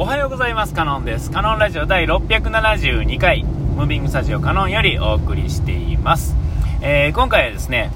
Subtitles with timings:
[0.00, 0.74] おはようございます。
[0.74, 1.28] カノンです。
[1.28, 3.42] カノンラジオ第672回。
[3.42, 6.36] ムービングスタジオカノンよりお送りしています、
[6.80, 7.90] えー今回はですね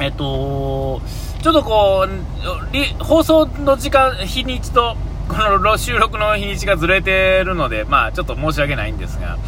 [0.00, 1.00] えっと
[1.40, 4.96] ちょっとこう放送の時間日にちと
[5.28, 9.38] この収録の日にちがずれてるのでまあちょっと申し訳ないんですが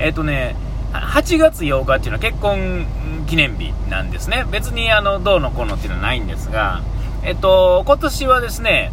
[0.00, 0.56] えっとね
[0.92, 2.84] 8月8日っていうのは結婚
[3.28, 4.44] 記念日なんですね。
[4.50, 6.82] 別にあのどうのこうのっていうのはないんですが
[7.22, 8.90] えっと今年はですね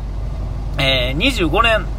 [0.78, 1.95] えー25年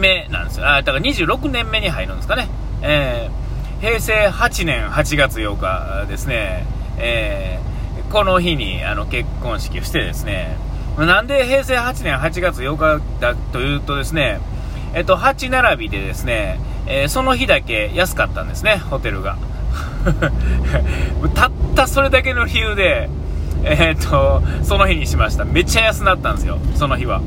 [0.00, 0.68] 目なんですよ。
[0.68, 2.48] あ、だから26年目に入るんですかね。
[2.82, 3.44] えー
[3.80, 6.64] 平成8年8月8日ですね。
[6.96, 7.74] えー
[8.12, 10.56] この日にあの結婚式をしてですね、
[10.96, 14.38] なんで平成8年8月8日だというとですね、
[14.94, 19.36] えっと、8並びでですね、えーその日だけ安かったんですね、ホテルが。
[21.34, 23.08] たったそれだけの理由で、
[23.64, 25.44] えーっと、その日にしました。
[25.44, 27.20] めっちゃ安なったんですよ、その日は。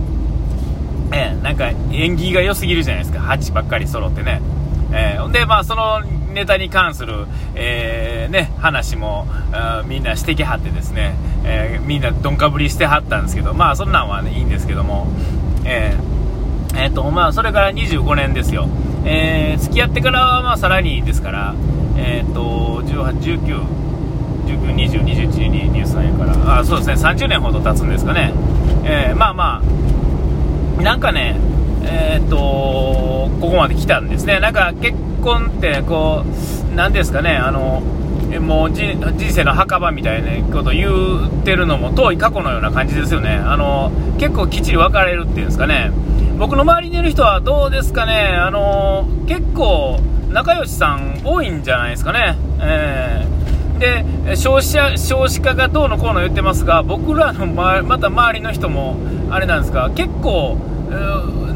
[1.12, 4.42] えーなんか縁起が良すぎるじゃないですか、8ばっかり揃ってね。
[4.92, 6.02] えーで、まあ、その
[6.34, 9.28] ネタに関する、えーね、話も
[9.86, 15.08] みんなしてきはってですね、えーみんなどんかぶりしてはったんですけど、まあ、そんなんは、ね、いいんですけども、
[15.66, 18.68] えーえーとまあ、それから25年ですよ、
[19.06, 21.56] えー付き合ってからは、まあ、さらにですから、
[21.98, 23.64] えー、と18、19、
[24.46, 28.32] 19、20、21、23やから、あそうですね、30年ほど経つんですかね、
[28.86, 29.62] えーまあまあ、
[30.82, 31.36] なんかね、
[31.84, 32.38] えーっと、
[33.42, 34.40] ここまで来たんですね。
[34.40, 36.24] なんか結婚って、こ
[36.72, 37.82] う、なんですかね、あの、
[38.42, 38.98] もう人
[39.32, 40.90] 生の墓場みたいなこと言
[41.28, 43.36] ってるのも遠い過去のような感じですよね。
[43.36, 45.92] あの、結構きっちり別れるっていうんですかね。
[46.38, 52.36] 僕の周りにいる人はどうですかね、あの、結構仲良しさん多いんじゃないですかね。
[52.60, 53.38] えー
[53.78, 58.98] で少子者少子化がどうのこうの言ってますが僕らのままた周りの人も
[59.30, 59.90] あれなんですか？
[59.96, 60.58] 結構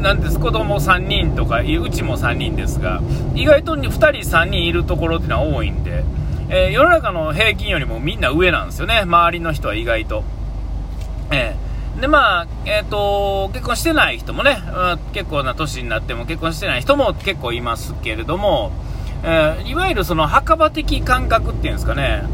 [0.00, 3.00] なんです子供3人とかうちも3人ですが
[3.34, 6.04] 意外と2人3人いるところっていうのは多いんで、
[6.48, 9.00] えー世の中の平均よりもみんな上なんですよね。
[9.00, 10.24] 周りの人は意外と。
[11.30, 11.56] え
[11.96, 18.72] えでまあえー、と結婚してない人もね、うん結構な年になっても結婚してない人も結構いますけれども、
[19.22, 22.24] えーいわゆるその墓場的感覚っていうんですかね、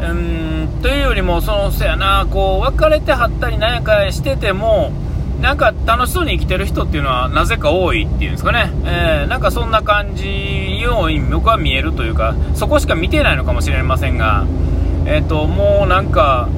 [0.00, 4.92] うんというよりも、そのそやなこう別れてはったりなんやかしてても、
[5.40, 14.46] なんか楽しそうに生きてる人っていうのはなぜか多いっていうんですかね、えーなんかそんな感じように僕は見えるというか、そこしか見てないのかもしれませんが、
[15.06, 16.48] えー、ともうなんか、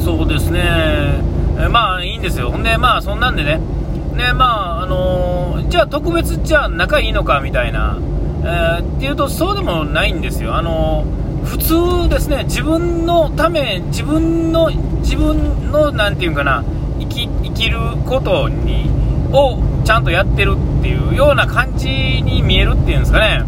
[0.00, 3.60] そうですね、えーまあいいんですよ、ほんで、まあそんなんでね、
[4.14, 7.98] ねまああのーじゃあ特別じゃあ仲いいのかみたいな、
[8.42, 14.70] えーっていうとそうでもないんですよ、あのー普通ですね、自分のため、自分の、
[15.00, 16.62] 自分のなんていうかな、
[17.00, 18.90] 生き生きることに
[19.32, 23.44] をちゃんとやってるっていうような感じに見えるっていうんですかね。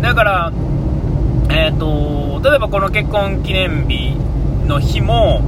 [0.00, 0.52] だから
[1.50, 4.14] えー、と例えばこの結婚記念日
[4.66, 5.42] の日も、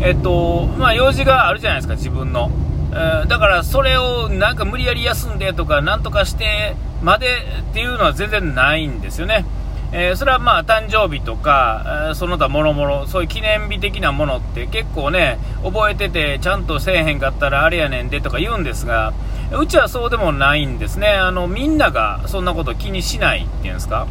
[0.00, 2.50] えーとまあ、用事があるじゃないですか、自分の、
[2.92, 7.26] えーだからそれをなんか無理やり休んでとか、なんとかしてまで
[7.70, 9.44] っていうのは全然ないんですよね。
[9.92, 19.12] えーそれはまあ誕生日とか、その他もろもろ、そういう記念日的なものって結構ね、覚えてて、ちゃんとせえへんかったらあれやねんでとか言うんですが、
[19.58, 24.06] うちはそうでもないんですね、あのみんながそんなこと気にしないっていうんですか？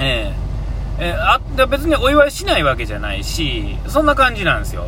[0.00, 0.32] え
[1.00, 4.86] ええーあ別にお祝いしないわけじゃないし、そんな感じなんですよ。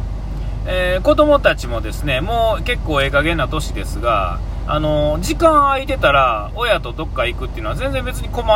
[0.66, 4.38] えー子供たちもですね、もう結構ええ加減な年ですが、
[4.68, 8.46] あの時間空いてたら、親とどっか行くっていうのは全然別に困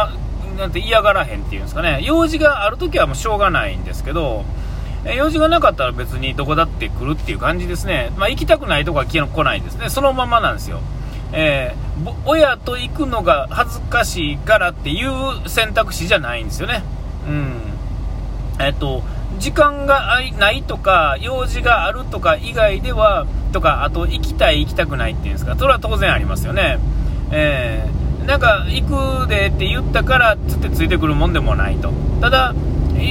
[0.57, 4.45] なんて嫌がらへんっていうんですかね、用事があるときはもうしょうがないんですけど、
[5.17, 8.13] 用事がなかったら別にどこだって来るっていう感じですね。
[8.17, 9.89] まあ、行きたくないとこは来ないですね。
[9.89, 10.81] そのままなんですよ。
[11.33, 11.91] えー
[12.25, 15.11] 親と行くのが恥ずかしいからっていう
[15.51, 16.83] 選択肢じゃないんですよね。
[17.29, 17.61] うん。
[18.59, 19.03] えっと、
[19.39, 26.79] 時間がないとか、用事があるとか以外では、とか、あと行きたい、行きたくないっていうんですか、それは当然ありますよね。
[27.31, 28.00] えー
[28.31, 28.83] なんか、行
[29.25, 31.93] くでって言ったから、つってついてくるもんでもないと。
[32.21, 32.55] ただ、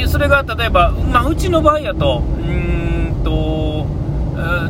[0.07, 3.85] それが例えば、まあ、うちの場合やと、うーんと、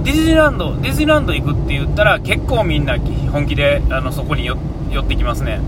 [0.04, 2.98] ディズニーランド、ディズニーランド行くって言ったら、結構みんな
[3.32, 5.62] 本気であのそこに寄ってきますね。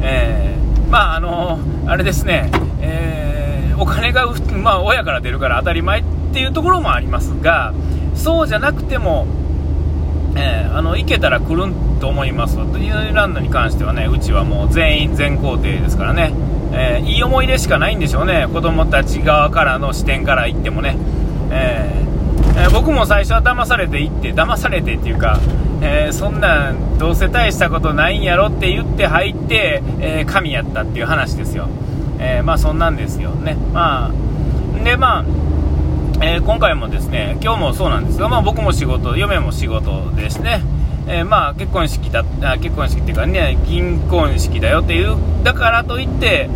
[0.00, 2.50] えーまあ、あのあれですね、
[2.80, 4.26] えーお金が、
[4.62, 7.72] まあ、親から出るから当たり前っていうところもありますが、
[8.14, 9.26] そうじゃなくても、
[10.36, 16.32] えーあの行けたら来るんと思います、ディズニーランドに関してはね、うちはもう全員全工程ですからね、
[16.72, 20.96] えーいい思い出しかないんでしょうね、子供たち側からの視点から言ってもね。
[21.50, 25.38] えーえー僕も最初は騙されて行って、騙されてっていうか、
[25.82, 31.68] えー、そんなんどうせ大したことないんやろって言って入って、え、神やったっていう話ですよ、
[32.18, 33.56] え、まあそんなんですよね。
[33.72, 35.24] まあでまあ
[36.22, 40.60] えー、今回もですね今日もそうなんですが、まあ、僕も仕事、嫁も仕事ですね、
[41.12, 46.48] えー、まあ結婚式だあ結婚式っていうかね銀婚式だよっていうだからといって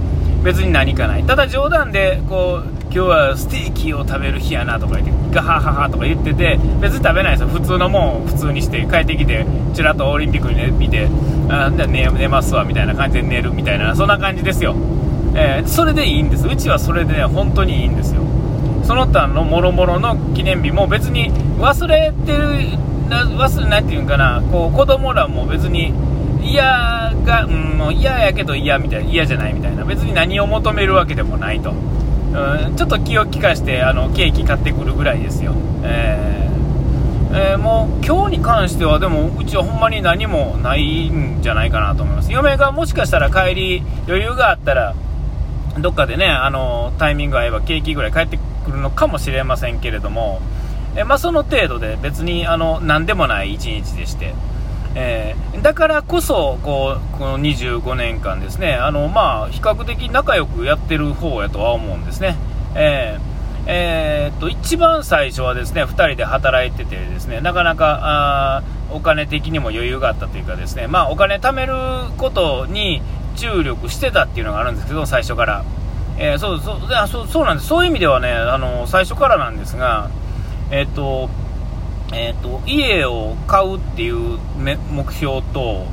[0.45, 1.25] 別に何かない。
[1.25, 7.49] ただ冗談でこう今日はステーキを食べる日やなとか言ってガハハハとか言ってて別に食べないですよ。
[7.49, 11.09] 普通のもん普通にして帰ってきてちらっとオリンピックに、ね、見て
[11.49, 14.77] あじゃ寝寝ますわみたいな感じで寝るみたいなそんな感じですよ、
[15.35, 16.47] えー、それでいいんです。
[16.47, 18.23] うちはそれでね本当にいいんですよ。
[18.85, 22.79] その他のもろもろの記念日も別に忘れてる
[23.09, 24.43] な忘れないっていうんかな。
[24.51, 25.93] こう子供らも別に
[26.43, 29.85] 嫌が、うん、もう嫌やけど嫌みたいな嫌じゃないみたいな。
[29.85, 42.31] 別に何を求めるわけでもないと、うん、ちょっと気を利かしてあのケーキ買ってくるぐらいですよ、えーえー、もう今日に関してはでもうちはほんまに何もないんじゃないかなと思います。
[42.31, 44.95] 嫁がもしかしたら帰り余裕があったら
[45.81, 50.41] どっかでねあのタイミング合えばケーキぐらい帰ってくるのかもしれませんけれども、
[50.97, 54.35] えまあ、その程度で別にあの何でもない一日でして、
[54.95, 62.37] えー、だからこそこうこの25年間ですねあの、まあ、比較的仲良くやってる方やとは思うんですね。
[62.75, 63.35] えー
[63.67, 71.73] えー、っと一番最初はですね2人で働いててですねなかなかあお金的にも余裕があったというかですね、まあ、お金貯める
[72.19, 73.01] ことに
[73.37, 75.65] 注力してたっていうのがあるんですけど最初から、
[76.19, 77.69] えー、そうそうそうそうなんです。
[77.69, 80.11] そういう意味ではねあの最初からなんですが
[80.71, 81.29] えっ、と
[82.13, 84.39] えっ、と家を買うっていう
[84.91, 85.87] 目標と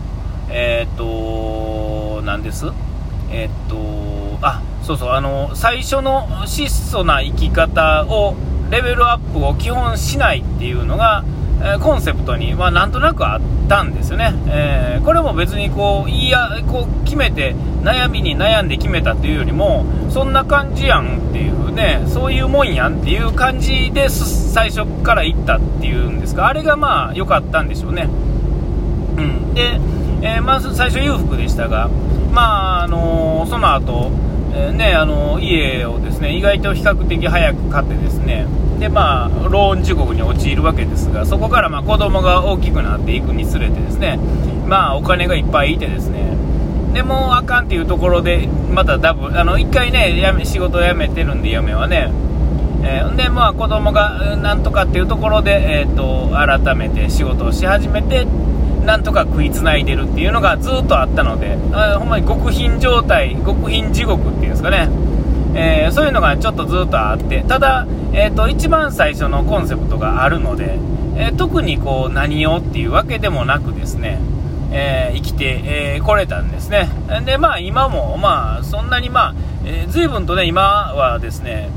[0.50, 2.68] えっ、となんです？
[3.32, 3.76] えっ、と
[4.42, 8.36] あそうそうあの最初の質素な生き方を
[8.70, 11.24] レベルアップを基本しないっていうのが
[11.64, 17.54] えコンセプトに、まあ、なんとなくあったんですよね、えー、これも別にこういやこう決めて
[17.84, 26.48] 悩みに悩んで決めたっていうよりもそんな感じやんっていうねそういうもんやんっていう感じで最初から行ったっていうんですか。
[26.48, 28.04] あれがまあ良かったんでしょうね、
[29.18, 29.80] うん、で、
[30.22, 31.90] えー、まず最初裕福でしたが
[32.32, 34.12] まああのー、その後、
[34.54, 38.48] え、ねあの家をですね意外と比較的早く買ってですね
[38.82, 44.18] でまあローン地獄に陥るわけですがそこからまあ子供が大きくなっていくにつれてですね
[44.68, 46.32] まあお金がいっぱいいてですね。
[46.94, 52.12] でもうあかんっていうところでまたダブあの1回ねやめ仕事を辞めてるんで嫁はね。
[52.84, 58.26] えー、でまあ子供がなんとかっていうところで、えーと、改めて仕事をし始めて
[58.84, 64.90] なんとか食いつないでるっていうのがずっとあったのであほんまに極貧状態極貧地獄っていうんですかね。
[65.92, 70.80] ー、そういうのがちょっとずっとあってただ、えーと、一番最初のコンセプトがあるので、
[71.16, 74.20] えー、特にこう何をっていうわけでもなくですね、
[74.72, 76.90] えー、生きて、えー、これたんですね。
[77.26, 79.36] でまあ今もまあそんなにまあ、
[79.66, 81.70] えー、随分とね今はですね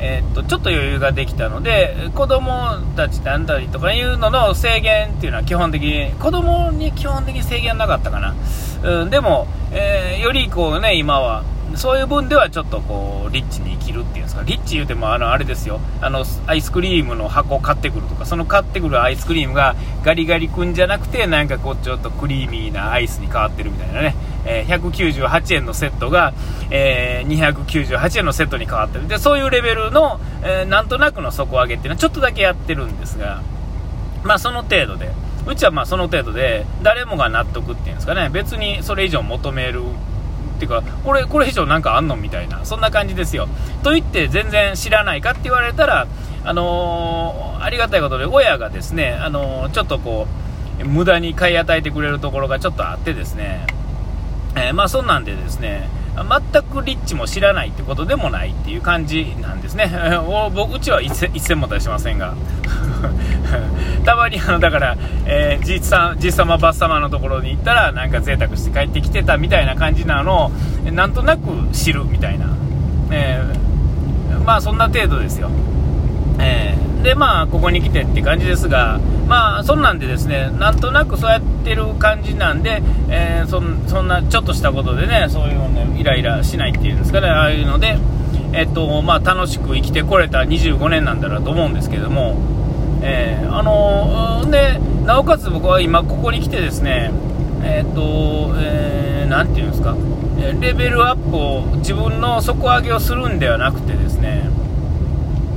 [0.00, 8.34] えー、っとちょっと余裕ができたので子供たちなんだりとかいうのの制限っていうのは基本的に子供に基本的に制限なかったかな、
[8.82, 11.42] うん、でも、えー、よりこうね今は
[11.78, 14.42] そういう分ではちょっとこうリッチに生きるっていうんですか。
[14.42, 15.80] リッチ言うてもあのあれですよ。
[16.00, 26.34] あのアイスクリームの箱を買ってくるとかその買ってくるアイスクリームがガリガリ君じゃなくてなんかこうちょっとクリーミーなアイスに変わってるみたいなね、えー、198円のセットが、
[26.70, 29.06] えー、298円のセットに変わってる。
[29.06, 33.42] でそういうレベルの、えー、なんとなくの底上げっていうのはちょっとだけやってるんですが
[34.24, 35.10] まあその程度で。
[35.46, 38.28] うちはまあその程度で誰もが納得っていうんですかね。
[38.28, 39.80] 別にそれ以上求める
[40.58, 43.48] っていうかこれこれ以上なんかあんのみたいなそんな感じですよ。
[43.82, 46.06] と言って全然知らないかって言われたら
[46.44, 50.26] あのー、ありがたいことで親がですね、あのー、ちょっとこ
[50.80, 53.66] う無駄に買い与えてくれるところがちょっとあってですね、
[54.56, 55.88] えー、まあそんなんでですね
[56.24, 59.90] 全くリッチも知らないってことでもないっていう感じなんですね。
[60.54, 62.34] 僕うちは一銭も出しませんが。
[64.04, 64.96] たまにあのだから、
[65.26, 72.46] えー、じさじさまばっさまのところに行ったらなんか贅沢して帰ってきてたみたいな感じなのをなんとなく知るみたいな、
[73.10, 75.50] えー、まあそんな程度ですよ。
[76.40, 78.98] えー、でまあここに来てって感じですが
[79.28, 87.98] まあそんなんでですねなんとなくそうやってる感じなんで、えー、そんなちょっとしたことでねそういうのねイライラしないっていうんですかねああいうので
[88.52, 92.58] えっとまあ楽しく生きてこれた25年なんだろうと思うんですけども
[93.00, 97.12] えー、あのでなおかつ僕は今ここに来てですね
[97.62, 99.96] えっ、と、えー、ていうんですか
[100.60, 104.48] レベルアップを自分の底上げをするんではなくてですね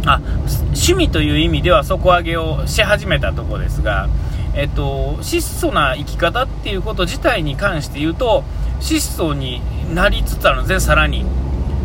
[0.06, 0.20] あ
[0.68, 4.10] 趣味という意味では底上げをし始めたとこですが
[4.54, 8.44] えっと、質素な生き方っていうこと自体に関して言うと、
[8.82, 9.62] 質素に
[9.94, 11.26] なりつつあるんですね、さらに。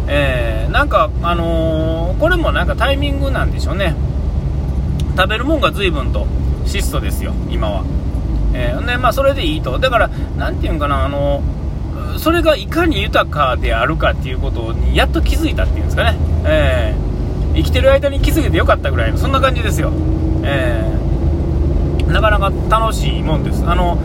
[0.09, 3.95] えー、なんか、あのー、これもなんかタイミングなんでしょうね。
[5.17, 6.27] 食べるもんが随分と
[6.65, 7.85] 質素ですよ、今は。
[8.53, 9.79] えー、で、まあ、それでいいと。
[9.79, 11.43] だから、なんていうんかな、あの
[12.19, 16.17] それがいかに豊かであるかっていうことにやっと気づいたっていうんですかね。
[16.45, 17.16] えー、
[17.57, 19.91] 生きてる間に気づけてよかったぐらいの、そんな感じですよ。
[20.45, 23.65] えー、なかなか楽しいもんです。
[23.67, 23.99] あの、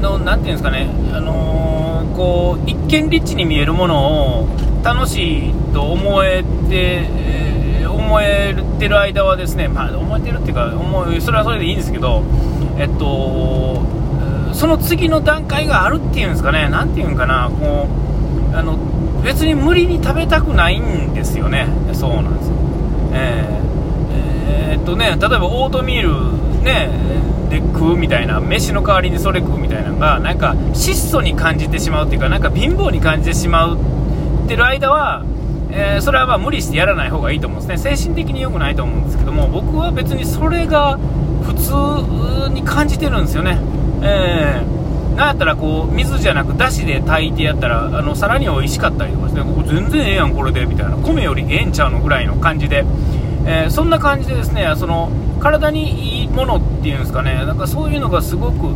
[0.00, 4.48] のなていうんですかね、あのー、こう、一見リッチに見えるものを
[4.84, 12.22] 楽しいと思えて、えー、思えてる間はですね、まあ、思えてるっていうか、思う、それはそれでいいんですけど、
[12.78, 13.82] えっと、
[14.52, 17.88] その次の段階があるっていうんですかね、なんていうんかな、こ
[18.52, 18.76] う、あの、
[19.24, 21.66] 別に無理に食べたくないんですよね。
[21.92, 22.71] そうなんですよ。
[23.12, 26.90] えー、えー、っとね、例えばオートミールね、
[27.48, 33.78] で食うみたいな、飯の代わりにそれ食うみたいなのが、なんか質素に感じてしまうっていうか、なんか貧乏に感じてしまう
[34.44, 35.24] ってる間は、
[35.70, 37.96] えー、それはまあ無理してやらない方がいいと思うんですね。
[37.96, 40.98] 精神的に良くないと思うんですけども、僕は別にそれが
[41.42, 43.58] 普通に感じてるんですよね。
[44.02, 44.81] えー、
[45.16, 50.96] なんやったらこう水じゃなくだしで炊いてやったらあのさらに美味しかったりとかしてここ全然ええやんこれでみたいな。
[50.96, 52.84] 米よりええんちゃうのぐらいの感じで、
[53.46, 57.34] えー、そんな感じでですねその体にいいものっていうんですかね。
[57.46, 58.74] なんかそういうのがすごく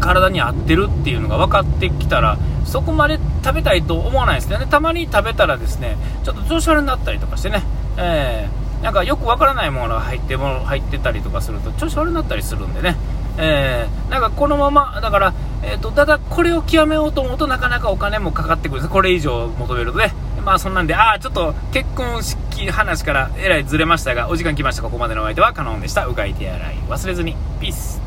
[0.00, 4.66] 体に合ってるっていうのが分かってきたらそこまで食べたいと思わないですね。
[4.70, 7.62] たまに食べたらですねちょっと調子悪になったりとかしてね、
[7.96, 12.96] えー、なんかよくわからないものが入っても入ってたりとかすると調子悪くなったりするんでね。
[13.38, 18.88] えー、なんかこのまま、だから、えっ、ー、と、ただこれを極めようと思うとなかなかお金もかかってくる。
[18.88, 20.12] これ以上求めるとね。
[20.44, 24.82] まあそんなんで、ああ、ちょっと結婚式話からえらいずれましたが、お時間来ました。
[24.82, 26.06] ここまでのお相手はカノンでした。
[26.06, 27.36] うがい手洗い忘れずに。
[27.60, 28.01] ピース。